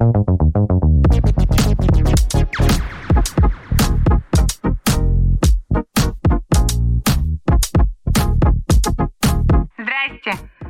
Здрасте! 0.00 0.16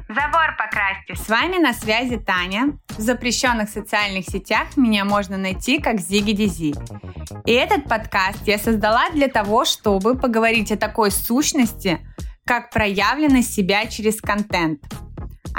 Забор 0.09 0.57
покрасьте! 0.59 1.15
С 1.15 1.29
вами 1.29 1.59
на 1.59 1.73
связи 1.73 2.17
Таня. 2.17 2.77
В 2.89 3.01
запрещенных 3.01 3.69
социальных 3.69 4.25
сетях 4.25 4.77
меня 4.77 5.05
можно 5.05 5.37
найти 5.37 5.81
как 5.81 6.01
Зиги 6.01 6.33
Дизи. 6.33 6.75
И 7.47 7.53
этот 7.53 7.85
подкаст 7.85 8.49
я 8.49 8.59
создала 8.59 9.11
для 9.11 9.29
того, 9.29 9.65
чтобы 9.65 10.19
поговорить 10.19 10.73
о 10.73 10.77
такой 10.77 11.13
сущности, 11.13 12.01
как 12.45 12.71
проявленность 12.71 13.55
себя 13.55 13.87
через 13.87 14.21
контент. 14.21 14.81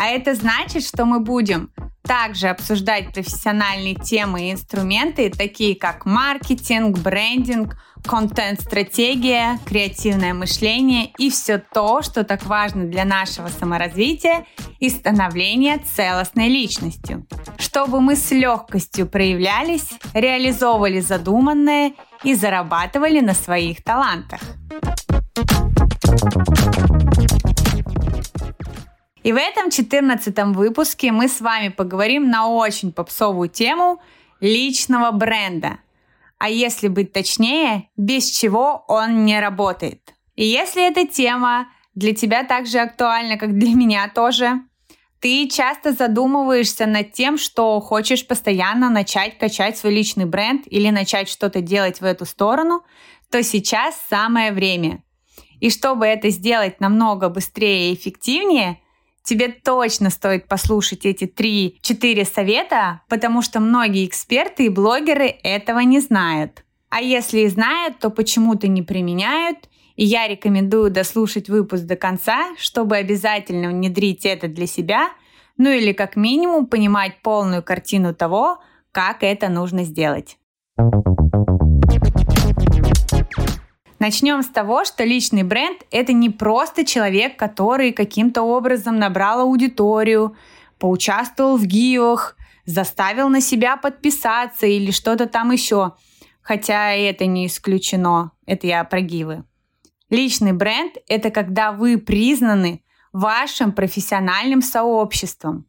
А 0.02 0.08
это 0.08 0.34
значит, 0.34 0.84
что 0.84 1.06
мы 1.06 1.20
будем 1.20 1.70
также 2.02 2.48
обсуждать 2.48 3.14
профессиональные 3.14 3.94
темы 3.94 4.48
и 4.50 4.52
инструменты, 4.52 5.30
такие 5.30 5.76
как 5.76 6.08
маркетинг, 6.08 6.98
брендинг, 6.98 7.78
контент-стратегия, 8.04 9.60
креативное 9.64 10.34
мышление 10.34 11.12
и 11.20 11.30
все 11.30 11.60
то, 11.60 12.02
что 12.02 12.24
так 12.24 12.48
важно 12.48 12.86
для 12.86 13.06
нашего 13.06 13.50
саморазвития 13.50 14.48
и 14.80 14.90
становления 14.90 15.78
целостной 15.78 16.48
личностью. 16.48 17.28
Чтобы 17.60 18.02
мы 18.02 18.16
с 18.16 18.32
легкостью 18.32 19.06
проявлялись, 19.06 19.88
реализовывали 20.16 21.00
задуманное 21.00 21.94
и 22.24 22.34
зарабатывали 22.34 23.20
на 23.20 23.36
своих 23.36 23.84
талантах. 23.84 24.42
И 29.24 29.34
в 29.34 29.36
этом 29.36 29.70
14 29.70 30.36
выпуске 30.56 31.12
мы 31.12 31.28
с 31.28 31.42
вами 31.42 31.70
поговорим 31.70 32.30
на 32.30 32.48
очень 32.48 32.92
попсовую 32.92 33.50
тему 33.50 34.02
личного 34.40 35.12
бренда. 35.12 35.80
А 36.40 36.50
если 36.50 36.88
быть 36.88 37.14
точнее, 37.14 37.90
без 37.96 38.26
чего 38.32 38.84
он 38.88 39.26
не 39.26 39.40
работает. 39.40 40.16
И 40.36 40.46
если 40.46 40.88
эта 40.88 41.06
тема 41.06 41.68
для 41.94 42.16
тебя 42.16 42.44
так 42.44 42.66
же 42.66 42.80
актуальна, 42.80 43.38
как 43.38 43.56
для 43.56 43.76
меня 43.76 44.10
тоже, 44.10 44.62
ты 45.20 45.48
часто 45.48 45.92
задумываешься 45.92 46.88
над 46.88 47.14
тем, 47.14 47.38
что 47.38 47.80
хочешь 47.80 48.26
постоянно 48.26 48.90
начать 48.90 49.38
качать 49.38 49.78
свой 49.78 49.94
личный 49.94 50.26
бренд 50.26 50.64
или 50.66 50.90
начать 50.90 51.30
что-то 51.30 51.62
делать 51.62 52.02
в 52.02 52.06
эту 52.06 52.26
сторону, 52.26 52.84
то 53.30 53.44
сейчас 53.44 53.96
самое 54.10 54.52
время. 54.52 55.04
И 55.60 55.70
чтобы 55.70 56.08
это 56.08 56.32
сделать 56.32 56.80
намного 56.80 57.30
быстрее 57.30 57.92
и 57.92 57.94
эффективнее– 57.94 58.80
тебе 59.24 59.50
точно 59.50 60.10
стоит 60.10 60.48
послушать 60.48 61.06
эти 61.06 61.26
3-4 61.26 62.26
совета, 62.26 63.02
потому 63.08 63.42
что 63.42 63.60
многие 63.60 64.06
эксперты 64.06 64.66
и 64.66 64.70
блогеры 64.70 65.28
этого 65.44 65.80
не 65.80 66.00
знают. 66.00 66.64
А 66.90 67.02
если 67.02 67.42
и 67.42 67.48
знают, 67.48 68.00
то 68.00 68.10
почему-то 68.10 68.68
не 68.68 68.82
применяют, 68.82 69.70
и 69.96 70.06
я 70.06 70.28
рекомендую 70.28 70.92
дослушать 70.92 71.50
выпуск 71.50 71.84
до 71.84 71.96
конца, 71.96 72.56
чтобы 72.58 72.98
обязательно 72.98 73.70
внедрить 73.70 74.26
это 74.26 74.48
для 74.48 74.68
себя, 74.68 75.10
ну 75.58 75.70
или 75.70 75.94
как 75.94 76.16
минимум 76.16 76.66
понимать 76.66 77.22
полную 77.22 77.64
картину 77.64 78.14
того, 78.16 78.60
как 78.92 79.24
это 79.24 79.48
нужно 79.48 79.84
сделать. 79.84 80.38
Начнем 84.02 84.42
с 84.42 84.48
того, 84.48 84.84
что 84.84 85.04
личный 85.04 85.44
бренд– 85.44 85.86
это 85.92 86.12
не 86.12 86.32
просто 86.32 86.84
человек, 86.84 87.38
который 87.38 87.92
каким-то 87.92 88.42
образом 88.42 88.98
набрал 88.98 89.42
аудиторию, 89.42 90.36
поучаствовал 90.80 91.56
в 91.56 91.68
гиох, 91.68 92.36
заставил 92.66 93.30
на 93.30 93.42
себя 93.42 93.78
подписаться 93.78 94.66
или 94.66 94.90
что-то 94.90 95.28
там 95.28 95.52
еще. 95.52 95.94
Хотя 96.42 96.94
это 96.94 97.28
не 97.28 97.46
исключено. 97.46 98.32
Это 98.48 98.66
я 98.66 98.84
про 98.86 99.02
гивы. 99.02 99.44
Личный 100.10 100.54
бренд– 100.54 100.96
это 101.08 101.30
когда 101.30 101.72
вы 101.72 102.00
признаны 102.00 102.84
вашим 103.14 103.72
профессиональным 103.72 104.64
сообществом. 104.64 105.68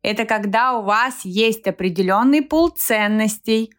Это 0.00 0.24
когда 0.24 0.78
у 0.78 0.82
вас 0.82 1.26
есть 1.26 1.66
определенный 1.66 2.40
пул 2.40 2.70
ценностей, 2.70 3.70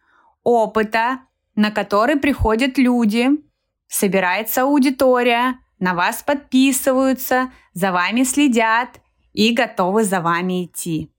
опыта, 0.44 1.22
на 1.56 1.72
который 1.72 2.14
приходят 2.14 2.78
люди– 2.78 3.30
собирается 3.88 4.62
аудитория, 4.62 5.58
на 5.78 5.94
вас 5.94 6.22
подписываются, 6.22 7.52
за 7.72 7.92
вами 7.92 8.24
следят 8.24 9.00
и 9.32 9.52
готовы 9.52 10.04
за 10.04 10.20
вами 10.20 10.64
идти. 10.64 11.10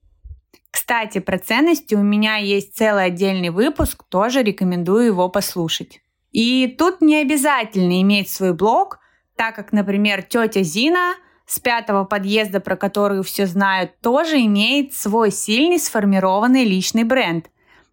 Кстати, 0.72 1.20
про 1.20 1.40
ценности 1.40 1.96
у 1.96 2.04
меня 2.04 2.38
есть 2.38 2.76
целый 2.76 3.06
отдельный 3.06 3.50
выпуск, 3.50 4.04
тоже 4.08 4.44
рекомендую 4.44 5.08
его 5.08 5.30
послушать. 5.30 6.02
И 6.32 6.68
тут 6.78 7.02
не 7.02 7.18
обязательно 7.18 8.02
иметь 8.02 8.30
свой 8.30 8.54
блог, 8.54 9.00
так 9.36 9.56
как, 9.56 9.72
например, 9.72 10.22
тетя 10.22 10.62
Зина 10.62 11.16
с 11.46 11.60
пятого 11.60 12.04
подъезда, 12.04 12.60
про 12.60 12.76
которую 12.76 13.24
все 13.24 13.48
знают, 13.48 14.00
тоже 14.02 14.40
имеет 14.42 14.94
свой 14.94 15.32
сильный 15.32 15.80
сформированный 15.80 16.66
личный 16.66 17.04
бренд, 17.04 17.50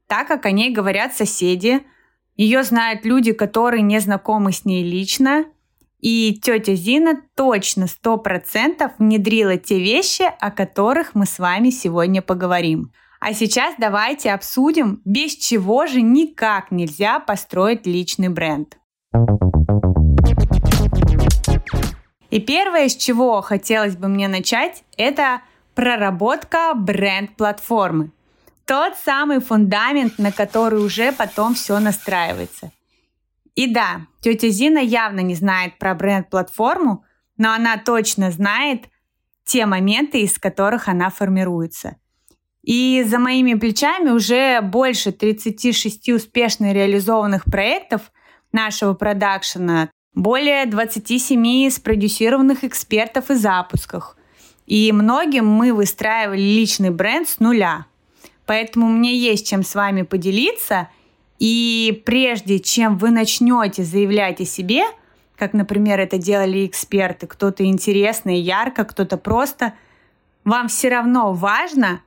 так 0.07 0.29
как 0.29 0.45
о 0.45 0.51
ней 0.51 0.71
говорят 0.71 1.17
соседи, 1.17 1.83
ее 2.37 2.63
знают 2.63 3.05
люди, 3.05 3.33
которые 3.33 3.83
не 3.83 3.99
знакомы 3.99 4.53
с 4.53 4.65
ней 4.65 4.85
лично. 4.85 5.47
И 6.01 6.39
тетя 6.43 6.75
Зина 6.75 7.21
точно 7.35 7.87
сто 7.87 8.19
процентов 8.19 8.93
внедрила 8.99 9.57
те 9.57 9.79
вещи, 9.79 10.25
о 10.41 10.51
которых 10.51 11.15
мы 11.15 11.25
с 11.25 11.39
вами 11.39 11.71
сегодня 11.71 12.21
поговорим. 12.21 12.93
А 13.21 13.33
сейчас 13.33 13.75
давайте 13.79 14.33
обсудим, 14.33 15.01
без 15.07 15.35
чего 15.35 15.87
же 15.87 16.03
никак 16.03 16.71
нельзя 16.71 17.19
построить 17.19 17.87
личный 17.87 18.29
бренд. 18.29 18.77
И 22.31 22.41
первое, 22.41 22.89
с 22.89 22.97
чего 22.97 23.41
хотелось 23.41 23.97
бы 23.97 24.09
мне 24.09 24.29
начать, 24.29 24.85
это 24.99 25.41
проработка 25.75 26.75
бренд-платформы. 26.75 28.11
Тот 28.67 28.95
самый 28.97 29.41
фундамент, 29.41 30.19
на 30.19 30.33
который 30.33 30.85
уже 30.85 31.13
потом 31.13 31.55
все 31.55 31.79
настраивается. 31.79 32.73
И 33.55 33.73
да, 33.73 34.07
тетя 34.21 34.49
Зина 34.49 34.81
явно 34.81 35.21
не 35.21 35.37
знает 35.37 35.79
про 35.79 35.95
бренд-платформу, 35.95 37.05
но 37.37 37.53
она 37.53 37.79
точно 37.79 38.33
знает 38.33 38.87
те 39.45 39.67
моменты, 39.67 40.23
из 40.23 40.37
которых 40.41 40.89
она 40.89 41.11
формируется. 41.11 41.97
И 42.63 43.05
за 43.07 43.21
моими 43.21 43.55
плечами 43.55 44.11
уже 44.11 44.61
больше 44.61 45.13
36 45.13 46.09
успешно 46.09 46.73
реализованных 46.73 47.45
проектов 47.45 48.11
нашего 48.51 48.95
продакшена, 48.95 49.91
более 50.13 50.67
27 50.67 51.71
спродюсированных 51.71 52.65
экспертов 52.65 53.31
и 53.31 53.35
запусках. 53.35 54.17
И 54.67 54.91
многим 54.91 55.47
мы 55.47 55.73
выстраивали 55.73 56.41
личный 56.41 56.91
бренд 56.91 57.29
с 57.29 57.39
нуля– 57.39 57.87
Поэтому 58.47 58.89
мне 58.89 59.17
есть 59.17 59.47
чем 59.49 59.63
с 59.63 59.75
вами 59.75 60.03
поделиться. 60.03 60.89
И 61.39 62.03
прежде 62.07 62.61
чем 62.61 62.97
вы 62.97 63.11
начнете 63.11 63.83
заявлять 63.83 64.41
о 64.41 64.47
себе, 64.47 64.85
как, 65.37 65.53
например, 65.53 66.01
это 66.01 66.17
делали 66.17 66.65
эксперты, 66.65 67.27
кто-то 67.27 67.65
интересный, 67.65 68.39
ярко, 68.39 68.85
кто-то 68.85 69.19
просто, 69.19 69.75
вам 70.45 70.69
все 70.69 70.89
равно 70.89 71.35
важно 71.35 72.01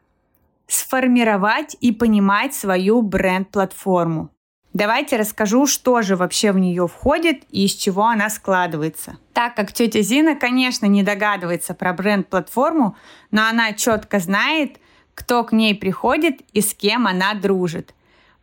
сформировать 0.65 1.75
и 1.79 1.91
понимать 1.91 2.55
свою 2.55 3.01
бренд-платформу. 3.01 4.31
Давайте 4.73 5.17
расскажу, 5.17 5.65
что 5.65 6.01
же 6.03 6.15
вообще 6.15 6.51
в 6.51 6.59
нее 6.59 6.87
входит 6.87 7.43
и 7.49 7.65
из 7.65 7.73
чего 7.73 8.05
она 8.05 8.29
складывается. 8.29 9.17
Так 9.33 9.55
как 9.55 9.73
тетя 9.73 10.01
Зина, 10.01 10.35
конечно, 10.35 10.85
не 10.85 11.01
догадывается 11.01 11.73
про 11.73 11.91
бренд-платформу, 11.91 12.95
но 13.31 13.47
она 13.47 13.73
четко 13.73 14.19
знает, 14.19 14.77
кто 15.19 15.43
к 15.43 15.51
ней 15.51 15.75
приходит 15.75 16.39
и 16.53 16.61
с 16.61 16.73
кем 16.73 17.05
она 17.05 17.33
дружит. 17.33 17.93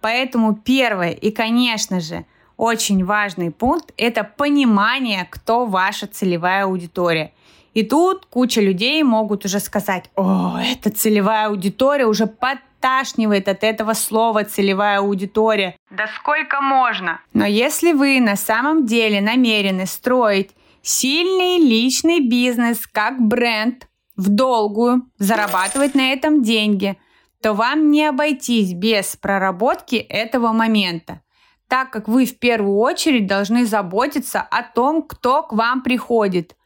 Поэтому 0.02 0.54
первое 0.54 1.12
и, 1.12 1.30
конечно 1.30 2.00
же, 2.00 2.26
очень 2.58 3.02
важный 3.02 3.50
пункт– 3.50 3.94
это 3.96 4.24
понимание, 4.24 5.26
кто 5.30 5.64
ваша 5.64 6.06
целевая 6.06 6.64
аудитория. 6.64 7.32
И 7.72 7.82
тут 7.82 8.26
куча 8.26 8.60
людей 8.60 9.02
могут 9.02 9.46
уже 9.46 9.58
сказать, 9.58 10.10
о, 10.16 10.58
эта 10.60 10.90
целевая 10.90 11.48
аудитория 11.48 12.06
уже 12.06 12.26
подташнивает 12.26 13.48
от 13.48 13.64
этого 13.64 13.94
слова 13.94 14.44
целевая 14.44 14.98
аудитория. 14.98 15.76
Да 15.90 16.06
сколько 16.14 16.60
можно? 16.60 17.20
Но 17.32 17.46
если 17.46 17.92
вы 17.92 18.20
на 18.20 18.36
самом 18.36 18.84
деле 18.84 19.22
намерены 19.22 19.86
строить 19.86 20.50
сильный 20.82 21.58
личный 21.58 22.20
бизнес 22.20 22.86
как 22.86 23.20
бренд, 23.20 23.88
в 24.16 24.28
долгую, 24.28 25.10
зарабатывать 25.18 25.94
на 25.94 26.12
этом 26.12 26.42
деньги, 26.42 26.98
то 27.42 27.52
вам 27.52 27.90
не 27.90 28.06
обойтись 28.06 28.72
без 28.72 29.16
проработки 29.16 29.96
этого 29.96 30.52
момента, 30.52 31.20
так 31.68 31.90
как 31.90 32.08
вы 32.08 32.24
в 32.24 32.38
первую 32.38 32.78
очередь 32.78 33.26
должны 33.26 33.66
заботиться 33.66 34.40
о 34.40 34.62
том, 34.62 35.02
кто 35.02 35.42
к 35.42 35.52
вам 35.52 35.82
приходит, 35.82 36.56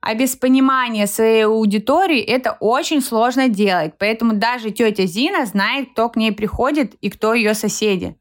А 0.00 0.14
без 0.14 0.36
понимания 0.36 1.08
своей 1.08 1.46
аудитории 1.46 2.20
это 2.20 2.56
очень 2.60 3.02
сложно 3.02 3.48
делать. 3.48 3.94
Поэтому 3.98 4.34
даже 4.34 4.70
тетя 4.70 5.04
Зина 5.04 5.46
знает, 5.46 5.90
кто 5.92 6.08
к 6.08 6.16
ней 6.16 6.30
приходит 6.30 6.94
и 7.00 7.10
кто 7.10 7.34
ее 7.34 7.54
соседи. 7.54 8.16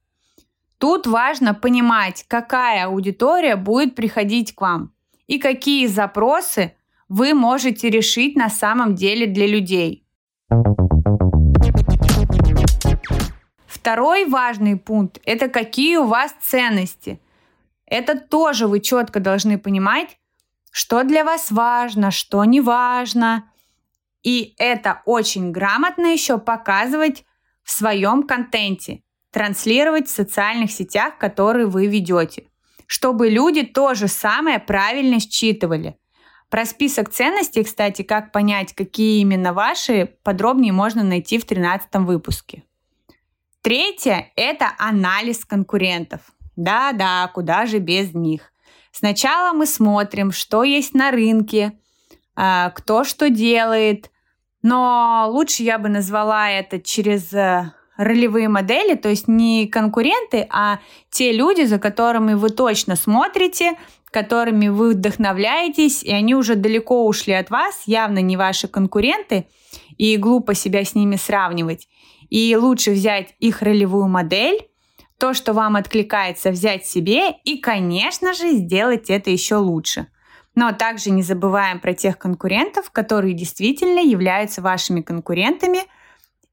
Тут 0.79 1.05
важно 1.05 1.53
понимать, 1.53 2.25
какая 2.27 2.87
аудитория 2.87 3.55
будет 3.55 3.93
приходить 3.93 4.55
к 4.55 4.61
вам 4.61 4.93
и 5.27 5.37
какие 5.37 5.85
запросы 5.87 6.73
вы 7.07 7.33
можете 7.33 7.89
решить 7.89 8.35
на 8.35 8.49
самом 8.49 8.95
деле 8.95 9.27
для 9.27 9.47
людей. 9.47 10.05
Второй 13.67 14.25
важный 14.25 14.77
пункт– 14.77 15.21
это 15.25 15.47
какие 15.47 15.97
у 15.97 16.05
вас 16.05 16.33
ценности. 16.41 17.19
Это 17.85 18.19
тоже 18.19 18.67
вы 18.67 18.79
четко 18.79 19.19
должны 19.19 19.59
понимать, 19.59 20.17
что 20.71 21.03
для 21.03 21.23
вас 21.23 21.51
важно, 21.51 22.09
что 22.09 22.43
не 22.45 22.61
важно. 22.61 23.51
И 24.23 24.55
это 24.57 25.03
очень 25.05 25.51
грамотно 25.51 26.07
еще 26.07 26.39
показывать 26.39 27.25
в 27.61 27.69
своем 27.69 28.23
контенте, 28.23 29.03
транслировать 29.29 30.07
в 30.07 30.11
социальных 30.11 30.71
сетях, 30.71 31.19
которые 31.19 31.67
вы 31.67 31.85
ведете, 31.85 32.47
чтобы 32.87 33.29
люди 33.29 33.63
то 33.63 33.93
же 33.93 34.07
самое 34.07 34.57
правильно 34.57 35.19
считывали. 35.19 35.95
Про 36.49 36.65
список 36.65 37.09
ценностей, 37.09 37.63
кстати, 37.63 38.01
как 38.01 38.31
понять, 38.31 38.73
какие 38.73 39.21
именно 39.21 39.53
ваши, 39.53 40.15
подробнее 40.23 40.73
можно 40.73 41.03
найти 41.03 41.37
в 41.37 41.45
13 41.45 41.95
выпуске. 41.95 42.63
Третье– 43.61 44.31
это 44.35 44.73
анализ 44.77 45.43
конкурентов. 45.43 46.21
Да-да, 46.55 47.29
куда 47.33 47.65
же 47.65 47.79
без 47.79 48.13
них. 48.13 48.53
Сначала 48.91 49.53
мы 49.53 49.65
смотрим, 49.65 50.31
что 50.31 50.63
есть 50.63 50.93
на 50.93 51.11
рынке, 51.11 51.73
а, 52.35 52.69
кто 52.69 53.03
что 53.03 53.29
делает, 53.29 54.11
но 54.61 55.27
лучше 55.29 55.63
я 55.63 55.77
бы 55.77 55.89
назвала 55.89 56.49
это 56.49 56.79
через 56.79 57.33
э, 57.33 57.71
ролевые 57.97 58.49
модели, 58.49 58.95
то 58.95 59.09
есть 59.09 59.27
не 59.27 59.67
конкуренты, 59.67 60.47
а 60.49 60.79
те 61.09 61.31
люди, 61.31 61.63
за 61.63 61.77
которыми 61.77 62.33
вы 62.33 62.49
точно 62.49 62.95
смотрите, 62.95 63.73
которыми 64.15 64.69
вы 64.69 64.91
вдохновляетесь, 64.91 66.01
и 66.01 66.09
они 66.09 66.35
уже 66.35 66.55
далеко 66.55 67.05
ушли 67.05 67.33
от 67.33 67.49
вас, 67.49 67.83
явно 67.85 68.19
не 68.19 68.37
ваши 68.37 68.69
конкуренты, 68.69 69.45
и 69.97 70.15
глупо 70.15 70.53
себя 70.53 70.85
с 70.85 70.95
ними 70.95 71.17
сравнивать. 71.17 71.89
И 72.29 72.55
лучше 72.55 72.91
взять 72.91 73.35
их 73.39 73.61
ролевую 73.61 74.07
модель, 74.07 74.69
то, 75.19 75.33
что 75.33 75.51
вам 75.51 75.75
откликается, 75.75 76.51
взять 76.51 76.85
себе 76.85 77.33
и, 77.43 77.57
конечно 77.57 78.33
же, 78.33 78.51
сделать 78.51 79.09
это 79.09 79.31
еще 79.31 79.55
лучше. 79.55 80.07
Но 80.55 80.71
также 80.71 81.11
не 81.11 81.21
забываем 81.21 81.81
про 81.81 81.93
тех 81.93 82.17
конкурентов, 82.17 82.91
которые 82.91 83.33
действительно 83.33 83.99
являются 83.99 84.61
вашими 84.61 85.01
конкурентами 85.01 85.79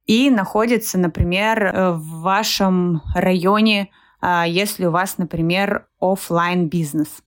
и 0.05 0.31
находятся, 0.31 0.99
например, 0.99 1.65
э, 1.65 1.93
в 1.93 2.23
вашем 2.23 3.03
районе, 3.15 3.91
а, 4.21 4.49
если 4.49 4.87
у 4.87 4.91
вас, 4.91 5.17
например, 5.17 5.87
офлайн 6.01 6.69
бизнес. 6.69 7.23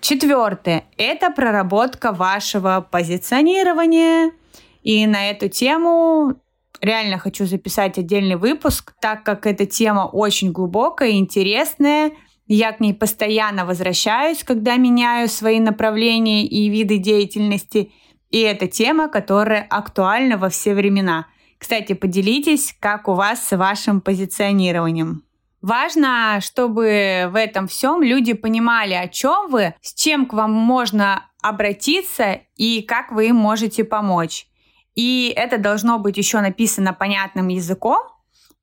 Четвертое– 0.00 0.84
это 0.96 1.30
проработка 1.30 2.12
вашего 2.12 2.86
позиционирования– 2.90 4.32
и 4.84 5.06
на 5.06 5.30
эту 5.30 5.48
тему 5.48 6.34
реально 6.80 7.18
хочу 7.18 7.46
записать 7.46 7.98
отдельный 7.98 8.36
выпуск, 8.36 8.92
так 9.00 9.24
как 9.24 9.46
эта 9.46 9.66
тема 9.66 10.02
очень 10.02 10.52
глубокая 10.52 11.08
и 11.08 11.18
интересная. 11.18 12.12
Я 12.46 12.72
к 12.72 12.80
ней 12.80 12.92
постоянно 12.92 13.64
возвращаюсь, 13.64 14.44
когда 14.44 14.76
меняю 14.76 15.28
свои 15.28 15.58
направления 15.58 16.46
и 16.46 16.68
виды 16.68 16.98
деятельности. 16.98 17.90
И 18.30 18.40
это 18.40 18.68
тема, 18.68 19.08
которая 19.08 19.62
актуальна 19.62 20.36
во 20.36 20.50
все 20.50 20.74
времена. 20.74 21.26
Кстати, 21.56 21.94
поделитесь, 21.94 22.76
как 22.78 23.08
у 23.08 23.14
вас 23.14 23.42
с 23.42 23.56
вашим 23.56 24.02
позиционированием. 24.02 25.22
Важно, 25.64 26.40
чтобы 26.42 27.30
в 27.30 27.36
этом 27.36 27.68
всем 27.68 28.02
люди 28.02 28.34
понимали, 28.34 28.92
о 28.92 29.08
чем 29.08 29.48
вы, 29.48 29.74
с 29.80 29.94
чем 29.94 30.26
к 30.26 30.34
вам 30.34 30.52
можно 30.52 31.24
обратиться 31.40 32.40
и 32.54 32.82
как 32.82 33.10
вы 33.10 33.28
им 33.28 33.36
можете 33.36 33.82
помочь. 33.82 34.46
И 34.94 35.32
это 35.34 35.56
должно 35.56 35.98
быть 35.98 36.18
еще 36.18 36.42
написано 36.42 36.92
понятным 36.92 37.48
языком, 37.48 38.02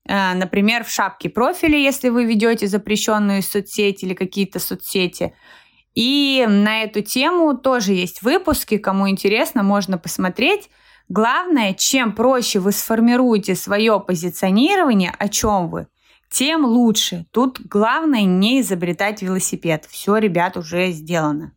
э, 0.08 0.36
например, 0.36 0.84
в 0.84 0.92
шапке 0.92 1.28
профиля, 1.28 1.76
если 1.76 2.10
вы 2.10 2.26
ведете 2.26 2.68
запрещенную 2.68 3.42
соцсеть 3.42 4.04
или 4.04 4.14
какие-то 4.14 4.60
соцсети. 4.60 5.34
И 5.96 6.46
на 6.48 6.84
эту 6.84 7.02
тему 7.02 7.58
тоже 7.58 7.94
есть 7.94 8.22
выпуски, 8.22 8.78
кому 8.78 9.10
интересно, 9.10 9.64
можно 9.64 9.98
посмотреть. 9.98 10.70
Главное, 11.10 11.74
чем 11.74 12.14
проще 12.14 12.60
вы 12.60 12.72
сформируете 12.72 13.56
свое 13.56 14.00
позиционирование, 14.00 15.12
о 15.18 15.30
чем 15.30 15.68
вы, 15.68 15.88
тем 16.32 16.66
лучше. 16.66 17.26
Тут 17.32 17.60
главное 17.62 18.24
не 18.24 18.62
изобретать 18.62 19.22
велосипед. 19.22 19.86
Все, 19.90 20.18
ребят, 20.18 20.58
уже 20.58 20.92
сделано. 20.92 21.52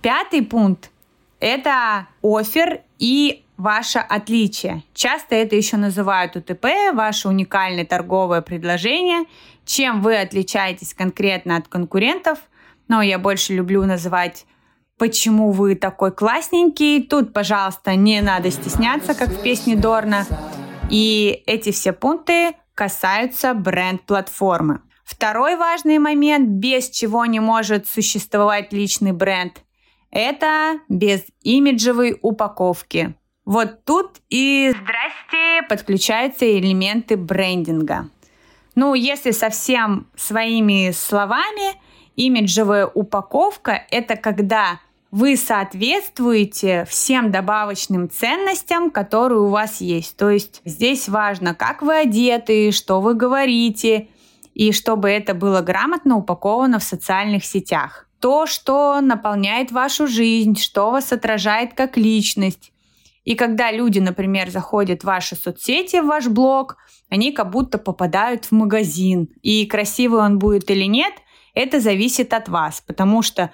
Пятый 0.00 0.42
пункт 0.42 0.90
это 1.40 2.08
офер 2.22 2.80
и 2.98 3.44
ваше 3.56 3.98
отличие. 3.98 4.82
Часто 4.94 5.34
это 5.34 5.54
еще 5.54 5.76
называют 5.76 6.36
УТП, 6.36 6.66
ваше 6.94 7.28
уникальное 7.28 7.84
торговое 7.84 8.40
предложение, 8.40 9.24
чем 9.64 10.00
вы 10.00 10.16
отличаетесь 10.18 10.94
конкретно 10.94 11.56
от 11.56 11.68
конкурентов. 11.68 12.38
Но 12.88 13.02
я 13.02 13.18
больше 13.18 13.54
люблю 13.54 13.84
называть 13.84 14.46
почему 14.96 15.52
вы 15.52 15.76
такой 15.76 16.10
классненький. 16.10 17.02
Тут, 17.04 17.32
пожалуйста, 17.32 17.94
не 17.94 18.20
надо 18.20 18.50
стесняться, 18.50 19.14
как 19.14 19.28
в 19.28 19.42
песне 19.42 19.76
Дорна. 19.76 20.26
И 20.90 21.42
эти 21.46 21.70
все 21.70 21.92
пункты 21.92 22.54
касаются 22.74 23.54
бренд-платформы. 23.54 24.80
Второй 25.04 25.56
важный 25.56 25.98
момент, 25.98 26.48
без 26.48 26.90
чего 26.90 27.26
не 27.26 27.40
может 27.40 27.86
существовать 27.86 28.72
личный 28.72 29.12
бренд, 29.12 29.62
это 30.10 30.80
без 30.88 31.22
имиджевой 31.42 32.18
упаковки. 32.22 33.14
Вот 33.44 33.84
тут 33.84 34.18
и 34.28 34.70
здрасте 34.70 35.66
подключаются 35.68 36.46
элементы 36.46 37.16
брендинга. 37.16 38.10
Ну, 38.74 38.94
если 38.94 39.32
совсем 39.32 40.06
своими 40.14 40.92
словами, 40.92 41.80
имиджевая 42.14 42.86
упаковка– 42.86 43.84
это 43.90 44.16
когда 44.16 44.80
вы 45.10 45.36
соответствуете 45.36 46.84
всем 46.88 47.30
добавочным 47.30 48.10
ценностям, 48.10 48.90
которые 48.90 49.40
у 49.40 49.48
вас 49.48 49.80
есть. 49.80 50.16
То 50.16 50.30
есть 50.30 50.60
здесь 50.64 51.08
важно, 51.08 51.54
как 51.54 51.82
вы 51.82 52.00
одеты, 52.00 52.72
что 52.72 53.00
вы 53.00 53.14
говорите, 53.14 54.08
и 54.54 54.72
чтобы 54.72 55.08
это 55.08 55.34
было 55.34 55.60
грамотно 55.62 56.16
упаковано 56.16 56.78
в 56.78 56.82
социальных 56.82 57.44
сетях 57.44 58.08
то, 58.20 58.46
что 58.46 59.00
наполняет 59.00 59.70
вашу 59.70 60.06
жизнь, 60.06 60.56
что 60.56 60.90
вас 60.90 61.12
отражает 61.12 61.74
как 61.74 61.96
личность. 61.96 62.72
И 63.24 63.34
когда 63.34 63.70
люди, 63.70 63.98
например, 63.98 64.50
заходят 64.50 65.02
в 65.02 65.06
ваши 65.06 65.36
соцсети, 65.36 66.00
в 66.00 66.06
ваш 66.06 66.28
блог, 66.28 66.76
они 67.10 67.32
как 67.32 67.50
будто 67.50 67.78
попадают 67.78 68.46
в 68.46 68.52
магазин. 68.52 69.28
И 69.42 69.66
красивый 69.66 70.20
он 70.20 70.38
будет 70.38 70.70
или 70.70 70.84
нет, 70.84 71.12
это 71.54 71.80
зависит 71.80 72.32
от 72.32 72.48
вас, 72.48 72.82
потому 72.86 73.22
что 73.22 73.52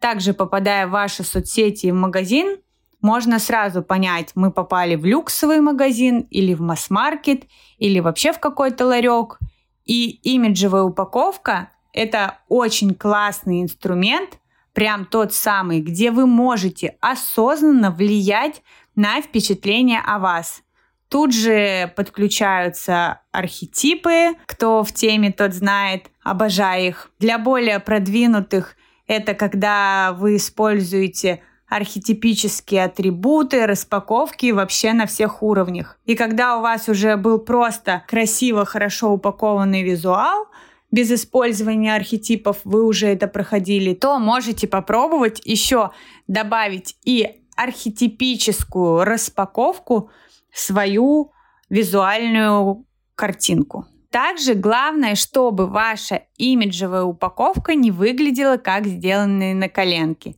также 0.00 0.34
попадая 0.34 0.86
в 0.86 0.90
ваши 0.90 1.22
соцсети 1.22 1.86
и 1.86 1.92
в 1.92 1.94
магазин, 1.94 2.58
можно 3.02 3.38
сразу 3.38 3.82
понять, 3.82 4.32
мы 4.34 4.50
попали 4.50 4.94
в 4.94 5.04
люксовый 5.04 5.60
магазин 5.60 6.20
или 6.30 6.52
в 6.52 6.60
масс-маркет, 6.60 7.44
или 7.78 8.00
вообще 8.00 8.32
в 8.32 8.40
какой-то 8.40 8.86
ларек. 8.86 9.38
И 9.84 10.10
имиджевая 10.22 10.82
упаковка 10.82 11.70
это 11.92 12.38
очень 12.48 12.94
классный 12.94 13.62
инструмент, 13.62 14.38
прям 14.72 15.04
тот 15.04 15.32
самый, 15.32 15.80
где 15.80 16.10
вы 16.10 16.26
можете 16.26 16.96
осознанно 17.00 17.90
влиять 17.90 18.62
на 18.94 19.20
впечатление 19.20 20.00
о 20.00 20.18
вас. 20.18 20.62
Тут 21.08 21.34
же 21.34 21.92
подключаются 21.96 23.22
архетипы, 23.32 24.36
кто 24.46 24.84
в 24.84 24.92
теме, 24.92 25.32
тот 25.32 25.54
знает, 25.54 26.06
обожаю 26.22 26.86
их. 26.86 27.10
Для 27.18 27.38
более 27.38 27.80
продвинутых 27.80 28.76
это 29.10 29.34
когда 29.34 30.12
вы 30.16 30.36
используете 30.36 31.42
архетипические 31.66 32.84
атрибуты, 32.84 33.66
распаковки 33.66 34.52
вообще 34.52 34.92
на 34.92 35.06
всех 35.06 35.42
уровнях. 35.42 35.98
И 36.04 36.14
когда 36.14 36.56
у 36.56 36.62
вас 36.62 36.88
уже 36.88 37.16
был 37.16 37.40
просто 37.40 38.04
красиво, 38.06 38.64
хорошо 38.64 39.10
упакованный 39.10 39.82
визуал, 39.82 40.46
без 40.92 41.10
использования 41.10 41.96
архетипов, 41.96 42.58
вы 42.62 42.84
уже 42.84 43.08
это 43.08 43.26
проходили, 43.26 43.94
то 43.94 44.20
можете 44.20 44.68
попробовать 44.68 45.40
еще 45.44 45.90
добавить 46.28 46.96
и 47.04 47.42
архетипическую 47.56 49.04
распаковку 49.04 50.10
в 50.52 50.60
свою 50.60 51.32
визуальную 51.68 52.86
картинку. 53.16 53.86
Также 54.10 54.54
главное, 54.54 55.14
чтобы 55.14 55.68
ваша 55.68 56.22
имиджевая 56.36 57.04
упаковка 57.04 57.74
не 57.74 57.92
выглядела 57.92 58.56
как 58.56 58.86
сделанные 58.86 59.54
на 59.54 59.68
коленке, 59.68 60.34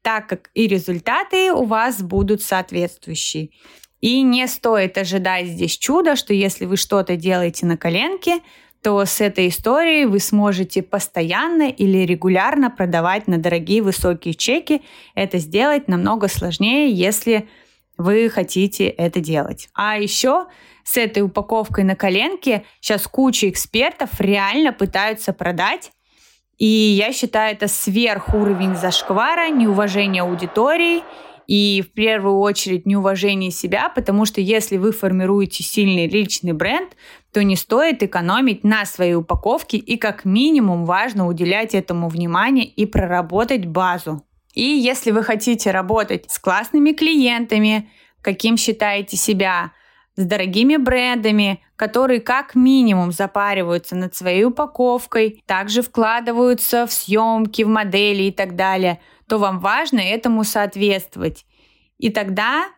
так 0.00 0.26
как 0.26 0.50
и 0.54 0.66
результаты 0.66 1.52
у 1.52 1.64
вас 1.64 2.02
будут 2.02 2.42
соответствующие. 2.42 3.50
И 4.00 4.22
не 4.22 4.46
стоит 4.48 4.96
ожидать 4.96 5.46
здесь 5.46 5.76
чуда, 5.76 6.16
что 6.16 6.32
если 6.32 6.64
вы 6.64 6.78
что-то 6.78 7.16
делаете 7.16 7.66
на 7.66 7.76
коленке, 7.76 8.40
то 8.82 9.04
с 9.04 9.20
этой 9.20 9.48
историей 9.48 10.06
вы 10.06 10.20
сможете 10.20 10.82
постоянно 10.82 11.68
или 11.68 11.98
регулярно 11.98 12.70
продавать 12.70 13.28
на 13.28 13.36
дорогие 13.36 13.82
высокие 13.82 14.32
чеки. 14.32 14.80
Это 15.14 15.36
сделать 15.36 15.86
намного 15.86 16.28
сложнее, 16.28 16.90
если 16.90 17.46
вы 18.00 18.28
хотите 18.28 18.88
это 18.88 19.20
делать. 19.20 19.68
А 19.74 19.98
еще 19.98 20.46
с 20.84 20.96
этой 20.96 21.22
упаковкой 21.22 21.84
на 21.84 21.94
коленке 21.94 22.64
сейчас 22.80 23.06
куча 23.06 23.48
экспертов 23.48 24.08
реально 24.18 24.72
пытаются 24.72 25.32
продать. 25.32 25.92
И 26.58 26.66
я 26.66 27.12
считаю, 27.12 27.54
это 27.54 27.68
сверхуровень 27.68 28.76
зашквара, 28.76 29.48
неуважение 29.50 30.22
аудитории 30.22 31.02
и 31.46 31.82
в 31.82 31.92
первую 31.92 32.38
очередь 32.38 32.86
неуважение 32.86 33.50
себя, 33.50 33.88
потому 33.88 34.24
что 34.24 34.40
если 34.40 34.76
вы 34.76 34.92
формируете 34.92 35.64
сильный 35.64 36.06
личный 36.06 36.52
бренд, 36.52 36.96
то 37.32 37.42
не 37.42 37.56
стоит 37.56 38.02
экономить 38.02 38.62
на 38.62 38.84
своей 38.84 39.14
упаковке 39.14 39.76
и 39.76 39.96
как 39.96 40.24
минимум 40.24 40.84
важно 40.84 41.26
уделять 41.26 41.74
этому 41.74 42.08
внимание 42.08 42.64
и 42.64 42.86
проработать 42.86 43.66
базу. 43.66 44.22
И 44.54 44.62
если 44.62 45.10
вы 45.10 45.22
хотите 45.22 45.70
работать 45.70 46.30
с 46.30 46.38
классными 46.38 46.92
клиентами, 46.92 47.90
каким 48.22 48.56
считаете 48.56 49.16
себя, 49.16 49.72
с 50.16 50.24
дорогими 50.24 50.76
брендами, 50.76 51.62
которые 51.76 52.20
как 52.20 52.54
минимум 52.54 53.12
запариваются 53.12 53.96
над 53.96 54.14
своей 54.14 54.44
упаковкой, 54.44 55.42
также 55.46 55.82
вкладываются 55.82 56.86
в 56.86 56.92
съемки, 56.92 57.62
в 57.62 57.68
модели 57.68 58.24
и 58.24 58.32
так 58.32 58.56
далее, 58.56 59.00
то 59.28 59.38
вам 59.38 59.60
важно 59.60 60.00
этому 60.00 60.44
соответствовать. 60.44 61.46
И 61.98 62.10
тогда, 62.10 62.68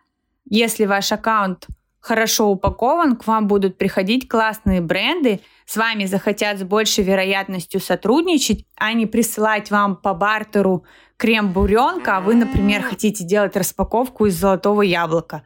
если 0.45 0.85
ваш 0.85 1.11
аккаунт 1.11 1.67
хорошо 1.99 2.49
упакован, 2.49 3.15
к 3.15 3.25
вам 3.25 3.47
будут 3.47 3.77
приходить 3.77 4.27
классные 4.27 4.81
бренды, 4.81 5.39
с 5.65 5.77
вами 5.77 6.05
захотят 6.05 6.59
с 6.59 6.63
большей 6.63 7.03
вероятностью 7.03 7.79
сотрудничать, 7.79 8.65
а 8.75 8.93
не 8.93 9.05
присылать 9.05 9.71
вам 9.71 9.95
по 9.95 10.13
бартеру 10.13 10.85
крем-буренка, 11.23 12.17
а 12.17 12.19
вы, 12.19 12.35
например, 12.35 12.81
хотите 12.81 13.23
делать 13.23 13.55
распаковку 13.55 14.25
из 14.25 14.35
золотого 14.37 14.81
яблока. 14.81 15.43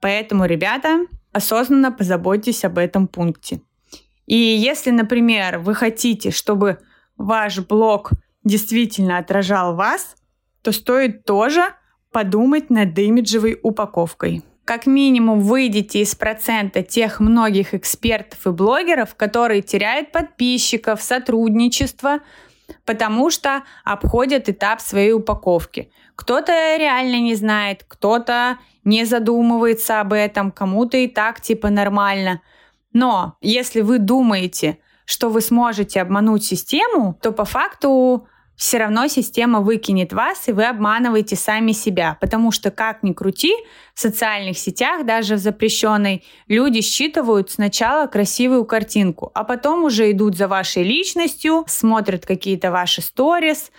Поэтому, 0.00 0.44
ребята, 0.44 1.06
осознанно 1.30 1.92
позаботьтесь 1.92 2.64
об 2.64 2.78
этом 2.78 3.06
пункте. 3.06 3.60
И 4.26 4.34
если, 4.36 4.90
например, 4.90 5.60
вы 5.60 5.76
хотите, 5.76 6.32
чтобы 6.32 6.78
ваш 7.16 7.60
блог 7.60 8.10
действительно 8.42 9.18
отражал 9.18 9.76
вас, 9.76 10.16
то 10.62 10.72
стоит 10.72 11.24
тоже 11.24 11.62
подумать 12.10 12.68
над 12.68 12.98
имиджевой 12.98 13.56
упаковкой. 13.62 14.42
Как 14.64 14.86
минимум 14.86 15.42
выйдите 15.42 16.00
из 16.00 16.12
процента 16.16 16.82
тех 16.82 17.20
многих 17.20 17.72
экспертов 17.72 18.48
и 18.48 18.50
блогеров, 18.50 19.14
которые 19.14 19.62
теряют 19.62 20.10
подписчиков, 20.10 21.00
сотрудничество, 21.00 22.18
потому 22.84 23.30
что 23.30 23.62
обходят 23.84 24.48
этап 24.48 24.80
своей 24.80 25.12
упаковки. 25.12 25.90
Кто-то 26.16 26.52
реально 26.76 27.20
не 27.20 27.34
знает, 27.34 27.84
кто-то 27.88 28.58
не 28.84 29.04
задумывается 29.04 30.00
об 30.00 30.12
этом, 30.12 30.50
кому-то 30.50 30.96
и 30.96 31.06
так 31.06 31.40
типа 31.40 31.70
нормально. 31.70 32.42
Но 32.92 33.36
если 33.40 33.80
вы 33.80 33.98
думаете, 33.98 34.78
что 35.04 35.28
вы 35.28 35.40
сможете 35.40 36.00
обмануть 36.00 36.44
систему, 36.44 37.18
то 37.20 37.32
по 37.32 37.44
факту 37.44 38.28
все 38.60 38.76
равно 38.76 39.08
система 39.08 39.62
выкинет 39.62 40.12
вас, 40.12 40.46
и 40.46 40.52
вы 40.52 40.66
обманываете 40.66 41.34
сами 41.34 41.72
себя. 41.72 42.18
Потому 42.20 42.52
что, 42.52 42.70
как 42.70 43.02
ни 43.02 43.14
крути, 43.14 43.54
в 43.94 44.00
социальных 44.00 44.58
сетях, 44.58 45.06
даже 45.06 45.36
в 45.36 45.38
запрещенной, 45.38 46.22
люди 46.46 46.82
считывают 46.82 47.50
сначала 47.50 48.06
красивую 48.06 48.66
картинку, 48.66 49.30
а 49.32 49.44
потом 49.44 49.84
уже 49.84 50.10
идут 50.10 50.36
за 50.36 50.46
вашей 50.46 50.82
личностью, 50.82 51.64
смотрят 51.68 52.26
какие-то 52.26 52.70
ваши 52.70 53.00
сторис, 53.00 53.72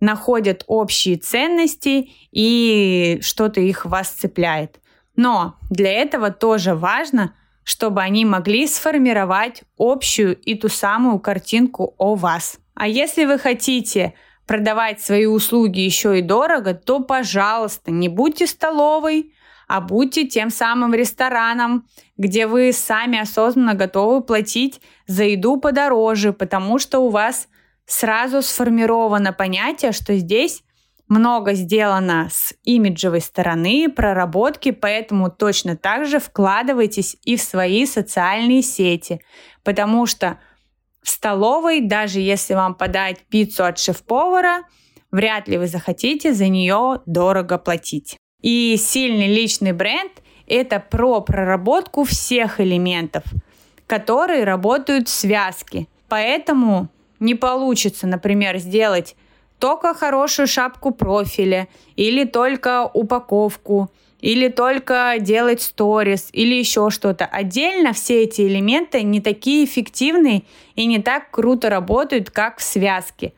находят 0.00 0.64
общие 0.66 1.18
ценности 1.18 2.08
и 2.32 3.18
что-то 3.20 3.60
их 3.60 3.84
вас 3.84 4.08
цепляет. 4.08 4.80
Но 5.14 5.56
для 5.68 5.92
этого 5.92 6.30
тоже 6.30 6.74
важно, 6.74 7.34
чтобы 7.64 8.00
они 8.00 8.24
могли 8.24 8.66
сформировать 8.66 9.62
общую 9.76 10.38
и 10.38 10.54
ту 10.54 10.70
самую 10.70 11.18
картинку 11.18 11.94
о 11.98 12.14
вас. 12.14 12.58
А 12.80 12.88
если 12.88 13.26
вы 13.26 13.38
хотите 13.38 14.14
продавать 14.46 15.02
свои 15.02 15.26
услуги 15.26 15.80
еще 15.80 16.18
и 16.18 16.22
дорого, 16.22 16.72
то, 16.72 17.00
пожалуйста, 17.00 17.90
не 17.90 18.08
будьте 18.08 18.46
столовой, 18.46 19.34
а 19.68 19.82
будьте 19.82 20.26
тем 20.26 20.48
самым 20.48 20.94
рестораном, 20.94 21.84
где 22.16 22.46
вы 22.46 22.72
сами 22.72 23.18
осознанно 23.18 23.74
готовы 23.74 24.22
платить 24.22 24.80
за 25.06 25.24
еду 25.24 25.58
подороже, 25.58 26.32
потому 26.32 26.78
что 26.78 27.00
у 27.00 27.10
вас 27.10 27.48
сразу 27.84 28.40
сформировано 28.40 29.34
понятие, 29.34 29.92
что 29.92 30.16
здесь 30.16 30.62
много 31.06 31.52
сделано 31.52 32.28
с 32.32 32.54
имиджевой 32.64 33.20
стороны, 33.20 33.90
проработки, 33.94 34.70
поэтому 34.70 35.30
точно 35.30 35.76
так 35.76 36.06
же 36.06 36.18
вкладывайтесь 36.18 37.18
и 37.24 37.36
в 37.36 37.42
свои 37.42 37.84
социальные 37.84 38.62
сети, 38.62 39.20
потому 39.64 40.06
что 40.06 40.38
в 41.02 41.08
столовой, 41.08 41.80
даже 41.80 42.20
если 42.20 42.54
вам 42.54 42.74
подать 42.74 43.18
пиццу 43.28 43.64
от 43.64 43.78
шеф-повара, 43.78 44.62
вряд 45.10 45.48
ли 45.48 45.58
вы 45.58 45.66
захотите 45.66 46.32
за 46.32 46.48
нее 46.48 47.00
дорого 47.06 47.58
платить. 47.58 48.16
И 48.42 48.76
сильный 48.76 49.28
личный 49.28 49.72
бренд– 49.72 50.12
это 50.46 50.80
про 50.80 51.20
проработку 51.20 52.04
всех 52.04 52.60
элементов, 52.60 53.24
которые 53.86 54.44
работают 54.44 55.08
в 55.08 55.12
связке. 55.12 55.86
Поэтому 56.08 56.88
не 57.18 57.34
получится, 57.34 58.06
например, 58.06 58.58
сделать 58.58 59.16
только 59.58 59.94
хорошую 59.94 60.46
шапку 60.46 60.90
профиля 60.90 61.68
или 61.96 62.24
только 62.24 62.90
упаковку– 62.92 63.90
или 64.20 64.48
только 64.48 65.16
делать 65.18 65.62
сторис, 65.62 66.28
или 66.32 66.54
еще 66.54 66.90
что-то. 66.90 67.24
Отдельно 67.26 67.92
все 67.92 68.22
эти 68.22 68.42
элементы 68.42 69.02
не 69.02 69.20
такие 69.20 69.64
эффективные 69.64 70.44
и 70.74 70.86
не 70.86 71.00
так 71.00 71.30
круто 71.30 71.70
работают, 71.70 72.30
как 72.30 72.58
в 72.58 72.62
связке. 72.62 73.32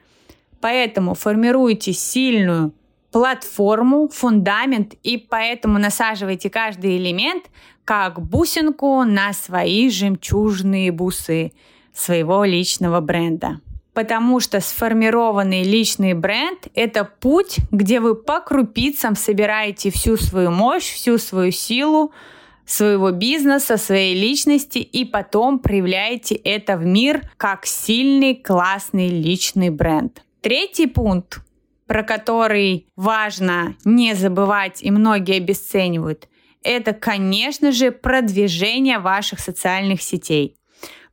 Поэтому 0.61 1.15
формируйте 1.15 1.93
сильную 1.93 2.73
платформу, 3.11 4.09
фундамент, 4.09 4.95
и 5.03 5.19
поэтому 5.19 5.79
насаживайте 5.79 6.51
каждый 6.51 6.97
элемент 6.97 7.45
как 7.85 8.21
бусинку 8.21 9.03
на 9.05 9.33
свои 9.33 9.91
жемчужные 9.91 10.93
бусы 10.93 11.53
своего 11.93 12.45
личного 12.45 13.01
бренда 13.01 13.61
потому 13.95 14.41
что 14.41 14.61
сформированный 14.61 15.65
личный 15.65 16.15
бренд– 16.15 16.69
это 16.75 17.05
путь, 17.05 17.59
где 17.71 18.01
вы 18.01 18.15
по 18.15 18.41
крупицам 18.41 19.17
собираете 19.17 19.91
всю 19.91 20.17
свою 20.17 20.51
мощь, 20.51 20.91
всю 20.93 21.19
свою 21.19 21.53
силу 21.53 22.13
своего 22.65 23.11
бизнеса, 23.11 23.77
своей 23.77 24.15
личности 24.15 24.79
и 24.79 25.05
потом 25.05 25.59
проявляете 25.59 26.35
это 26.35 26.77
в 26.77 26.85
мир 26.85 27.23
как 27.37 27.67
сильный, 27.67 28.35
классный 28.35 29.09
личный 29.09 29.71
бренд. 29.71 30.23
Третий 30.41 30.87
пункт, 30.87 31.41
про 31.87 32.03
который 32.03 32.87
важно 32.97 33.77
не 33.85 34.15
забывать 34.15 34.83
и 34.83 34.91
многие 34.91 35.37
обесценивают, 35.37 36.29
это, 36.63 36.93
конечно 36.93 37.73
же, 37.73 37.91
продвижение 37.91 38.99
ваших 38.99 39.41
социальных 39.41 40.01
сетей. 40.01 40.57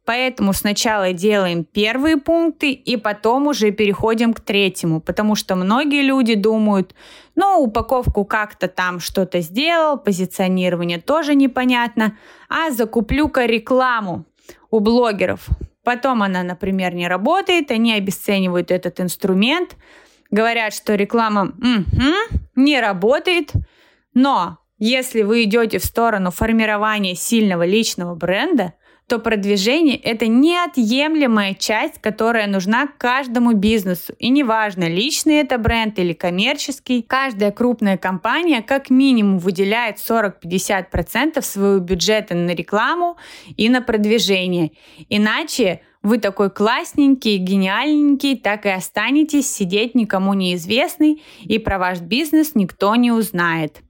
Поэтому 0.10 0.54
сначала 0.54 1.14
делаем 1.14 1.64
первые 1.64 2.18
пункты 2.18 2.72
и 2.72 2.98
потом 2.98 3.46
уже 3.46 3.70
переходим 3.70 4.34
к 4.34 4.40
третьему, 4.40 5.02
потому 5.02 5.36
что 5.36 5.56
многие 5.56 6.02
люди 6.02 6.34
думают, 6.34 6.96
ну, 7.36 7.60
упаковку 7.60 8.26
как-то 8.26 8.68
там 8.68 9.00
что-то 9.00 9.40
сделал, 9.42 10.00
позиционирование 10.00 11.00
тоже 11.00 11.36
непонятно, 11.36 12.18
а 12.50 12.72
закуплю-ка 12.72 13.46
рекламу 13.46 14.26
у 14.72 14.80
блогеров. 14.80 15.48
Потом 15.84 16.24
она, 16.24 16.42
например, 16.42 16.96
не 16.96 17.08
работает, 17.08 17.70
они 17.70 17.94
обесценивают 17.94 18.72
этот 18.72 19.00
инструмент, 19.00 19.78
говорят, 20.32 20.74
что 20.74 20.96
реклама 20.96 21.54
угу, 21.56 22.40
не 22.56 22.82
работает, 22.82 23.52
но 24.16 24.58
если 24.80 25.22
вы 25.22 25.44
идете 25.44 25.78
в 25.78 25.86
сторону 25.86 26.32
формирования 26.32 27.14
сильного 27.14 27.64
личного 27.64 28.16
бренда, 28.16 28.74
то 29.10 29.18
продвижение– 29.20 29.98
это 30.04 30.28
неотъемлемая 30.28 31.56
часть, 31.56 32.00
которая 32.00 32.48
нужна 32.48 32.88
каждому 32.98 33.54
бизнесу. 33.54 34.14
И 34.20 34.30
неважно, 34.30 34.88
личный 34.88 35.38
это 35.38 35.58
бренд 35.58 35.98
или 35.98 36.14
коммерческий, 36.14 37.02
каждая 37.02 37.52
крупная 37.52 37.98
компания 37.98 38.62
как 38.62 38.92
минимум 38.92 39.40
выделяет 39.40 39.98
40-50% 39.98 41.42
своего 41.42 41.80
бюджета 41.80 42.36
на 42.36 42.52
рекламу 42.52 43.18
и 43.58 43.68
на 43.68 43.82
продвижение. 43.82 44.72
Иначе 45.10 45.82
вы 46.04 46.20
такой 46.20 46.52
классненький, 46.52 47.38
гениальненький, 47.38 48.38
так 48.38 48.68
и 48.68 48.70
останетесь 48.70 49.52
сидеть 49.52 49.96
никому 49.96 50.36
неизвестный, 50.36 51.24
и 51.42 51.58
про 51.58 51.80
ваш 51.80 52.00
бизнес 52.00 52.54
никто 52.54 52.96
не 52.96 53.12
узнает. 53.12 53.82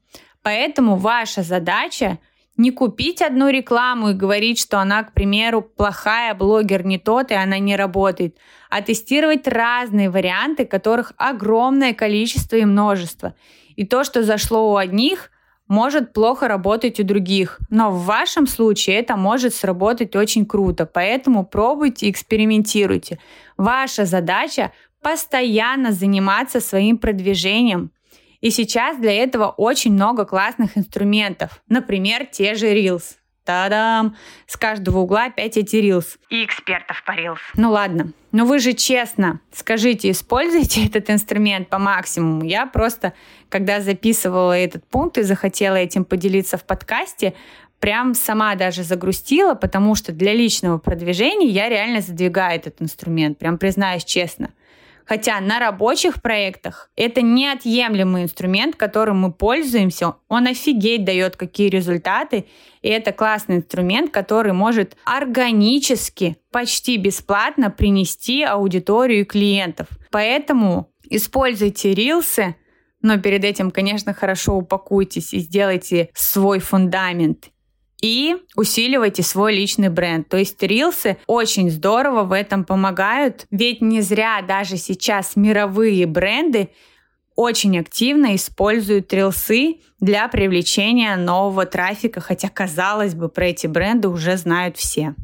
Поэтому 0.41 0.95
ваша 0.95 1.43
задача 1.43 2.19
не 2.59 2.71
купить 2.71 3.21
одну 3.21 3.49
рекламу 3.49 4.09
и 4.09 4.13
говорить, 4.13 4.59
что 4.59 4.79
она, 4.79 5.03
к 5.03 5.13
примеру, 5.13 5.61
плохая, 5.61 6.35
блогер 6.35 6.85
не 6.85 6.99
тот, 6.99 7.31
и 7.31 7.33
она 7.33 7.57
не 7.57 7.77
работает, 7.77 8.37
а 8.69 8.81
тестировать 8.81 9.47
разные 9.47 10.09
варианты, 10.09 10.65
которых 10.65 11.13
огромное 11.15 11.93
количество 11.93 12.57
и 12.57 12.65
множество. 12.65 13.33
И 13.77 13.85
то, 13.85 14.03
что 14.03 14.23
зашло 14.23 14.73
у 14.73 14.75
одних, 14.75 15.31
может 15.69 16.11
плохо 16.11 16.49
работать 16.49 16.99
у 16.99 17.03
других. 17.03 17.59
Но 17.69 17.91
в 17.91 18.03
вашем 18.03 18.45
случае 18.45 18.97
это 18.97 19.15
может 19.15 19.55
сработать 19.55 20.17
очень 20.17 20.45
круто. 20.45 20.85
Поэтому 20.85 21.45
пробуйте, 21.45 22.09
экспериментируйте. 22.09 23.19
Ваша 23.55 24.03
задача 24.03 24.73
постоянно 25.01 25.93
заниматься 25.93 26.59
своим 26.59 26.97
продвижением, 26.97 27.91
и 28.41 28.51
сейчас 28.51 28.97
для 28.97 29.13
этого 29.13 29.47
очень 29.47 29.93
много 29.93 30.25
классных 30.25 30.77
инструментов. 30.77 31.61
Например, 31.67 32.25
те 32.25 32.55
же 32.55 32.67
Reels. 32.67 33.15
Та-дам! 33.43 34.15
С 34.45 34.57
каждого 34.57 34.99
угла 34.99 35.25
опять 35.25 35.57
эти 35.57 35.77
Reels. 35.77 36.17
И 36.29 36.45
экспертов 36.45 37.03
по 37.05 37.11
Reels. 37.11 37.39
Ну 37.55 37.71
ладно. 37.71 38.13
Но 38.31 38.45
вы 38.45 38.59
же 38.59 38.73
честно 38.73 39.39
скажите, 39.51 40.11
используйте 40.11 40.85
этот 40.87 41.09
инструмент 41.09 41.67
по 41.67 41.79
максимуму. 41.79 42.45
Я 42.45 42.65
просто, 42.65 43.13
когда 43.49 43.81
записывала 43.81 44.57
этот 44.57 44.85
пункт 44.87 45.17
и 45.17 45.23
захотела 45.23 45.75
этим 45.75 46.05
поделиться 46.05 46.57
в 46.57 46.63
подкасте, 46.63 47.33
прям 47.79 48.13
сама 48.13 48.55
даже 48.55 48.83
загрустила, 48.83 49.55
потому 49.55 49.95
что 49.95 50.11
для 50.11 50.33
личного 50.33 50.77
продвижения 50.77 51.47
я 51.47 51.69
реально 51.69 52.01
задвигаю 52.01 52.55
этот 52.55 52.81
инструмент, 52.81 53.37
прям 53.37 53.57
признаюсь 53.57 54.05
честно. 54.05 54.51
Хотя 55.09 55.41
на 55.41 55.57
рабочих 55.57 56.21
проектах 56.21 56.91
это 56.95 57.23
неотъемлемый 57.23 58.21
инструмент, 58.21 58.75
которым 58.75 59.21
мы 59.21 59.33
пользуемся. 59.33 60.17
Он 60.27 60.45
офигеть 60.45 61.03
дает 61.03 61.35
какие 61.35 61.69
результаты. 61.69 62.45
И 62.83 62.89
это 62.89 63.11
классный 63.11 63.55
инструмент, 63.55 64.11
который 64.11 64.53
может 64.53 64.95
органически, 65.05 66.37
почти 66.51 66.97
бесплатно 66.97 67.71
принести 67.71 68.43
аудиторию 68.43 69.21
и 69.21 69.25
клиентов. 69.25 69.87
Поэтому 70.11 70.91
используйте 71.09 71.95
рилсы, 71.95 72.55
но 73.01 73.17
перед 73.17 73.43
этим, 73.43 73.71
конечно, 73.71 74.13
хорошо 74.13 74.57
упакуйтесь 74.57 75.33
и 75.33 75.39
сделайте 75.39 76.11
свой 76.13 76.59
фундамент 76.59 77.49
и 78.01 78.37
усиливайте 78.55 79.23
свой 79.23 79.53
личный 79.55 79.89
бренд. 79.89 80.27
То 80.29 80.37
есть 80.37 80.61
рилсы 80.63 81.17
очень 81.27 81.69
здорово 81.69 82.23
в 82.23 82.31
этом 82.31 82.63
помогают, 82.63 83.45
ведь 83.51 83.81
не 83.81 84.01
зря 84.01 84.41
даже 84.47 84.77
сейчас 84.77 85.35
мировые 85.35 86.05
бренды 86.05 86.69
очень 87.35 87.79
активно 87.79 88.35
используют 88.35 89.13
рилсы 89.13 89.77
для 89.99 90.27
привлечения 90.27 91.15
нового 91.15 91.65
трафика, 91.65 92.19
хотя, 92.19 92.49
казалось 92.49 93.15
бы, 93.15 93.29
про 93.29 93.47
эти 93.47 93.67
бренды 93.67 94.09
уже 94.09 94.35
знают 94.35 94.75
все. 94.75 95.15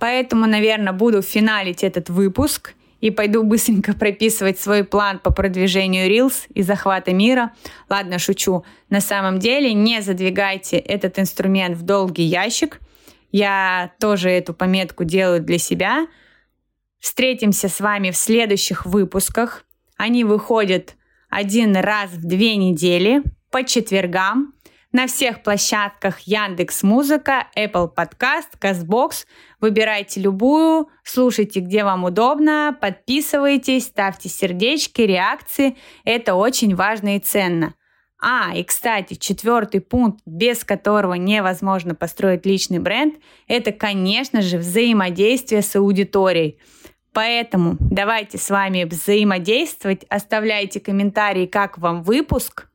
Поэтому, 0.00 0.46
наверное, 0.46 0.92
буду 0.92 1.22
финалить 1.22 1.84
этот 1.84 2.10
выпуск– 2.10 2.74
и 3.04 3.10
пойду 3.10 3.42
быстренько 3.42 3.92
прописывать 3.92 4.58
свой 4.58 4.82
план 4.82 5.18
по 5.18 5.30
продвижению 5.30 6.08
Reels 6.08 6.46
и 6.54 6.62
захвата 6.62 7.12
мира. 7.12 7.52
Ладно, 7.90 8.18
шучу. 8.18 8.64
На 8.88 9.02
самом 9.02 9.40
деле 9.40 9.74
не 9.74 10.00
задвигайте 10.00 10.78
этот 10.78 11.18
инструмент 11.18 11.76
в 11.76 11.82
долгий 11.82 12.22
ящик. 12.22 12.80
Я 13.30 13.92
тоже 14.00 14.30
эту 14.30 14.54
пометку 14.54 15.04
делаю 15.04 15.42
для 15.42 15.58
себя. 15.58 16.06
Встретимся 16.98 17.68
с 17.68 17.78
вами 17.78 18.10
в 18.10 18.16
следующих 18.16 18.86
выпусках. 18.86 19.66
Они 19.98 20.24
выходят 20.24 20.96
один 21.28 21.76
раз 21.76 22.10
в 22.10 22.26
две 22.26 22.56
недели 22.56 23.22
по 23.50 23.64
четвергам 23.64 24.54
на 24.94 25.08
всех 25.08 25.42
площадках 25.42 26.20
Яндекс 26.20 26.84
Музыка, 26.84 27.48
Apple 27.58 27.90
Podcast, 27.92 28.50
Castbox. 28.60 29.26
Выбирайте 29.60 30.20
любую, 30.20 30.88
слушайте, 31.02 31.58
где 31.58 31.82
вам 31.82 32.04
удобно, 32.04 32.78
подписывайтесь, 32.80 33.86
ставьте 33.86 34.28
сердечки, 34.28 35.02
реакции. 35.02 35.76
Это 36.04 36.36
очень 36.36 36.76
важно 36.76 37.16
и 37.16 37.18
ценно. 37.18 37.74
А, 38.22 38.52
и, 38.54 38.62
кстати, 38.62 39.14
четвертый 39.14 39.80
пункт, 39.80 40.20
без 40.26 40.62
которого 40.62 41.14
невозможно 41.14 41.96
построить 41.96 42.46
личный 42.46 42.78
бренд, 42.78 43.16
это, 43.48 43.72
конечно 43.72 44.42
же, 44.42 44.58
взаимодействие 44.58 45.62
с 45.62 45.74
аудиторией. 45.74 46.60
Поэтому 47.12 47.76
давайте 47.80 48.38
с 48.38 48.48
вами 48.48 48.84
взаимодействовать, 48.84 50.04
оставляйте 50.08 50.78
комментарии, 50.78 51.46
как 51.46 51.78
вам 51.78 52.04
выпуск– 52.04 52.68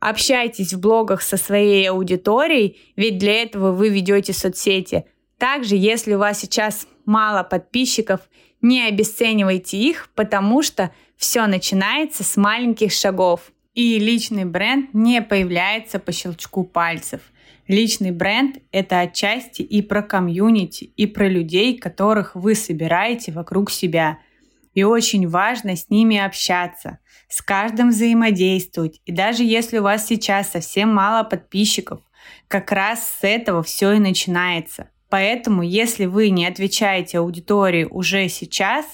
Общайтесь 0.00 0.72
в 0.72 0.80
блогах 0.80 1.20
со 1.22 1.36
своей 1.36 1.88
аудиторией, 1.88 2.80
ведь 2.96 3.18
для 3.18 3.42
этого 3.42 3.72
вы 3.72 3.90
ведете 3.90 4.32
соцсети. 4.32 5.04
Также, 5.38 5.76
если 5.76 6.14
у 6.14 6.18
вас 6.18 6.40
сейчас 6.40 6.86
мало 7.04 7.42
подписчиков, 7.42 8.20
не 8.62 8.82
обесценивайте 8.82 9.76
их, 9.78 10.08
потому 10.14 10.62
что 10.62 10.90
все 11.16 11.46
начинается 11.46 12.24
с 12.24 12.36
маленьких 12.36 12.92
шагов. 12.92 13.52
И 13.74 13.98
личный 13.98 14.46
бренд 14.46 14.92
не 14.94 15.22
появляется 15.22 15.98
по 15.98 16.12
щелчку 16.12 16.64
пальцев. 16.64 17.20
Личный 17.68 18.10
бренд– 18.10 18.56
это 18.72 19.00
отчасти 19.00 19.62
и 19.62 19.80
про 19.80 20.02
комьюнити, 20.02 20.92
и 20.96 21.06
про 21.06 21.28
людей, 21.28 21.78
которых 21.78 22.34
вы 22.34 22.54
собираете 22.54 23.32
вокруг 23.32 23.70
себя. 23.70 24.18
И 24.74 24.82
очень 24.84 25.28
важно 25.28 25.76
с 25.76 25.88
ними 25.90 26.18
общаться– 26.18 26.98
с 27.30 27.40
каждым 27.40 27.90
взаимодействовать. 27.90 29.00
И 29.06 29.12
даже 29.12 29.44
если 29.44 29.78
у 29.78 29.84
вас 29.84 30.06
сейчас 30.06 30.50
совсем 30.50 30.92
мало 30.92 31.22
подписчиков, 31.22 32.00
как 32.48 32.72
раз 32.72 33.08
с 33.08 33.18
этого 33.22 33.62
все 33.62 33.92
и 33.92 33.98
начинается. 34.00 34.90
Поэтому, 35.08 35.62
если 35.62 36.06
вы 36.06 36.30
не 36.30 36.46
отвечаете 36.46 37.18
аудитории 37.18 37.84
уже 37.84 38.28
сейчас, 38.28 38.84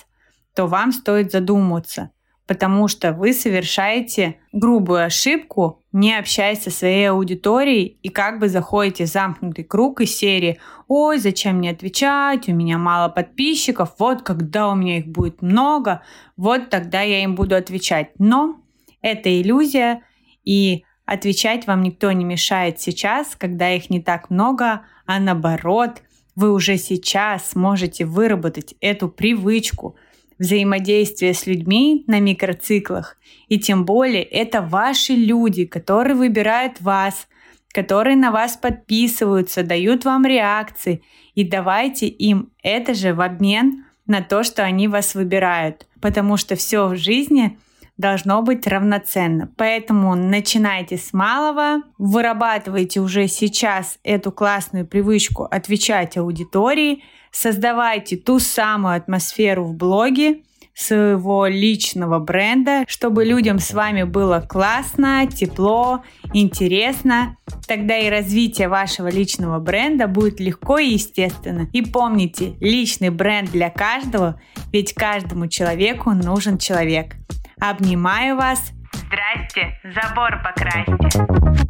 то 0.54 0.66
вам 0.66 0.92
стоит 0.92 1.32
задуматься, 1.32 2.10
потому 2.46 2.88
что 2.88 3.12
вы 3.12 3.32
совершаете 3.32 4.36
грубую 4.52 5.04
ошибку, 5.04 5.82
не 5.96 6.14
общаясь 6.14 6.62
со 6.62 6.70
своей 6.70 7.08
аудиторией 7.08 7.98
и 8.02 8.10
как 8.10 8.38
бы 8.38 8.50
заходите 8.50 9.06
в 9.06 9.08
замкнутый 9.08 9.64
круг 9.64 10.02
из 10.02 10.14
серии 10.14 10.60
«Ой, 10.88 11.18
зачем 11.18 11.56
мне 11.56 11.70
отвечать? 11.70 12.50
У 12.50 12.54
меня 12.54 12.76
мало 12.76 13.08
подписчиков. 13.08 13.94
Вот 13.98 14.20
когда 14.20 14.68
у 14.68 14.74
меня 14.74 14.98
их 14.98 15.06
будет 15.06 15.40
много, 15.40 16.02
вот 16.36 16.68
тогда 16.68 17.00
я 17.00 17.22
им 17.22 17.34
буду 17.34 17.56
отвечать». 17.56 18.10
Но 18.18 18.60
это 19.00 19.40
иллюзия, 19.40 20.02
и 20.44 20.84
отвечать 21.06 21.66
вам 21.66 21.82
никто 21.82 22.12
не 22.12 22.26
мешает 22.26 22.78
сейчас, 22.78 23.34
когда 23.34 23.72
их 23.72 23.88
не 23.88 24.02
так 24.02 24.28
много, 24.28 24.82
а 25.06 25.18
наоборот, 25.18 26.02
вы 26.34 26.52
уже 26.52 26.76
сейчас 26.76 27.56
можете 27.56 28.04
выработать 28.04 28.74
эту 28.82 29.08
привычку– 29.08 29.96
взаимодействия 30.38 31.34
с 31.34 31.46
людьми 31.46 32.04
на 32.06 32.20
микроциклах. 32.20 33.16
И 33.48 33.58
тем 33.58 33.84
более 33.84 34.22
это 34.22 34.60
ваши 34.60 35.14
люди, 35.14 35.64
которые 35.64 36.16
выбирают 36.16 36.80
вас, 36.80 37.28
которые 37.72 38.16
на 38.16 38.30
вас 38.30 38.56
подписываются, 38.56 39.62
дают 39.62 40.04
вам 40.04 40.24
реакции. 40.24 41.02
И 41.34 41.44
давайте 41.44 42.06
им 42.06 42.50
это 42.62 42.94
же 42.94 43.12
в 43.12 43.20
обмен 43.20 43.84
на 44.06 44.22
то, 44.22 44.42
что 44.42 44.62
они 44.62 44.88
вас 44.88 45.14
выбирают. 45.14 45.86
Потому 46.00 46.36
что 46.36 46.56
все 46.56 46.86
в 46.86 46.96
жизни 46.96 47.58
должно 47.98 48.42
быть 48.42 48.66
равноценно. 48.66 49.50
Поэтому 49.56 50.14
начинайте 50.14 50.96
с 50.96 51.12
малого, 51.12 51.82
вырабатывайте 51.98 53.00
уже 53.00 53.26
сейчас 53.26 53.98
эту 54.04 54.32
классную 54.32 54.86
привычку 54.86 55.44
отвечать 55.44 56.16
аудитории, 56.16 57.02
создавайте 57.36 58.16
ту 58.16 58.38
самую 58.38 58.96
атмосферу 58.96 59.64
в 59.64 59.74
блоге, 59.74 60.42
своего 60.76 61.46
личного 61.46 62.18
бренда, 62.18 62.84
чтобы 62.86 63.24
людям 63.24 63.58
с 63.58 63.72
вами 63.72 64.02
было 64.02 64.40
классно, 64.40 65.26
тепло, 65.26 66.04
интересно. 66.34 67.38
Тогда 67.66 67.96
и 67.96 68.10
развитие 68.10 68.68
вашего 68.68 69.08
личного 69.08 69.58
бренда 69.58 70.06
будет 70.06 70.38
легко 70.38 70.78
и 70.78 70.90
естественно. 70.90 71.66
И 71.72 71.80
помните, 71.80 72.56
личный 72.60 73.08
бренд 73.08 73.50
для 73.50 73.70
каждого, 73.70 74.38
ведь 74.70 74.92
каждому 74.92 75.48
человеку 75.48 76.10
нужен 76.10 76.58
человек. 76.58 77.16
Обнимаю 77.58 78.36
вас. 78.36 78.72
Здрасте, 78.92 79.80
забор 79.94 80.42
покрасьте. 80.44 81.65